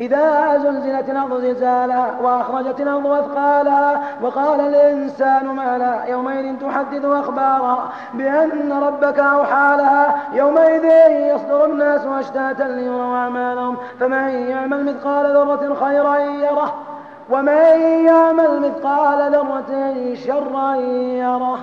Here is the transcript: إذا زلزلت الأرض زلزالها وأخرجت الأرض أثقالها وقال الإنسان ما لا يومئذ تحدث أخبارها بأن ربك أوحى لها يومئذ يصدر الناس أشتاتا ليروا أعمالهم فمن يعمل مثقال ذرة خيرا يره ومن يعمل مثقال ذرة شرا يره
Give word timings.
إذا 0.00 0.58
زلزلت 0.58 1.10
الأرض 1.10 1.40
زلزالها 1.40 2.20
وأخرجت 2.22 2.80
الأرض 2.80 3.06
أثقالها 3.06 4.02
وقال 4.22 4.60
الإنسان 4.60 5.46
ما 5.46 5.78
لا 5.78 6.04
يومئذ 6.04 6.58
تحدث 6.58 7.04
أخبارها 7.04 7.92
بأن 8.14 8.72
ربك 8.72 9.18
أوحى 9.18 9.76
لها 9.76 10.16
يومئذ 10.32 10.84
يصدر 11.34 11.64
الناس 11.64 12.06
أشتاتا 12.06 12.62
ليروا 12.62 13.16
أعمالهم 13.16 13.76
فمن 14.00 14.28
يعمل 14.28 14.84
مثقال 14.84 15.26
ذرة 15.26 15.74
خيرا 15.74 16.16
يره 16.18 16.74
ومن 17.30 17.80
يعمل 18.04 18.60
مثقال 18.60 19.32
ذرة 19.32 20.14
شرا 20.14 20.74
يره 20.74 21.58